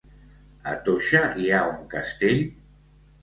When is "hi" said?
1.43-1.51